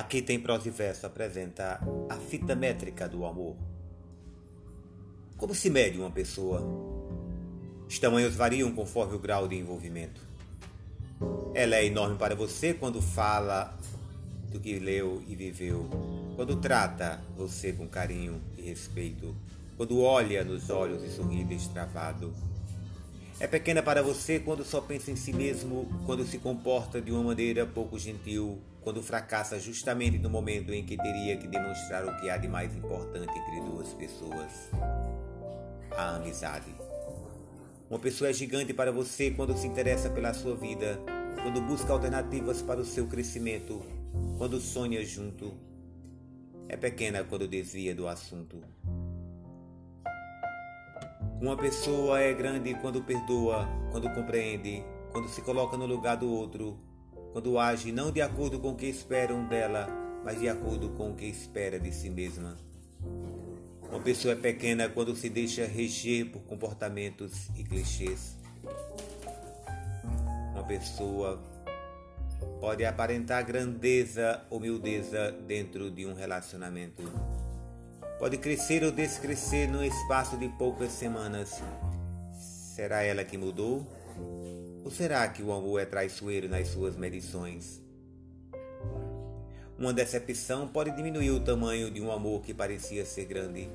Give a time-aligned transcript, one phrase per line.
[0.00, 3.54] Aqui tem prosa e verso apresenta a fita métrica do amor.
[5.36, 6.62] Como se mede uma pessoa?
[7.86, 10.22] Os tamanhos variam conforme o grau de envolvimento.
[11.54, 13.78] Ela é enorme para você quando fala
[14.50, 15.86] do que leu e viveu,
[16.34, 19.36] quando trata você com carinho e respeito,
[19.76, 22.32] quando olha nos olhos e sorri destravado
[23.40, 27.22] é pequena para você quando só pensa em si mesmo, quando se comporta de uma
[27.22, 32.28] maneira pouco gentil, quando fracassa justamente no momento em que teria que demonstrar o que
[32.28, 34.68] há de mais importante entre duas pessoas:
[35.92, 36.74] a amizade.
[37.88, 41.00] Uma pessoa é gigante para você quando se interessa pela sua vida,
[41.42, 43.82] quando busca alternativas para o seu crescimento,
[44.36, 45.54] quando sonha junto.
[46.68, 48.62] É pequena quando desvia do assunto.
[51.40, 56.78] Uma pessoa é grande quando perdoa, quando compreende, quando se coloca no lugar do outro,
[57.32, 59.88] quando age não de acordo com o que esperam dela,
[60.22, 62.58] mas de acordo com o que espera de si mesma.
[63.88, 68.36] Uma pessoa é pequena quando se deixa reger por comportamentos e clichês.
[70.52, 71.42] Uma pessoa
[72.60, 77.02] pode aparentar grandeza ou humildeza dentro de um relacionamento
[78.20, 81.62] pode crescer ou descrescer no espaço de poucas semanas.
[82.38, 83.86] Será ela que mudou?
[84.84, 87.82] Ou será que o amor é traiçoeiro nas suas medições?
[89.78, 93.70] Uma decepção pode diminuir o tamanho de um amor que parecia ser grande.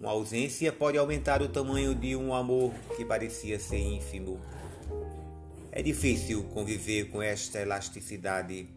[0.00, 4.40] Uma ausência pode aumentar o tamanho de um amor que parecia ser ínfimo.
[5.70, 8.70] É difícil conviver com esta elasticidade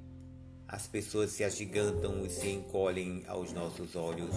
[0.74, 4.34] as pessoas se agigantam e se encolhem aos nossos olhos.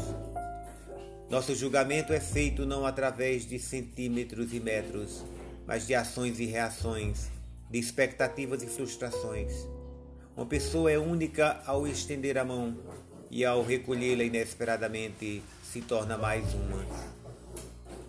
[1.30, 5.24] Nosso julgamento é feito não através de centímetros e metros,
[5.66, 7.30] mas de ações e reações,
[7.70, 9.50] de expectativas e frustrações.
[10.36, 12.76] Uma pessoa é única ao estender a mão
[13.30, 16.84] e ao recolhê-la inesperadamente se torna mais uma.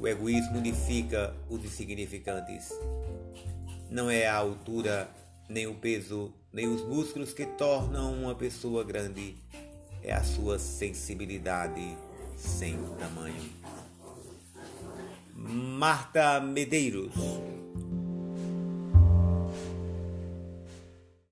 [0.01, 2.73] O egoísmo unifica os insignificantes.
[3.89, 5.09] Não é a altura
[5.49, 9.35] nem o peso, nem os músculos que tornam uma pessoa grande.
[10.03, 11.97] É a sua sensibilidade
[12.35, 13.49] sem tamanho.
[15.33, 17.13] Marta Medeiros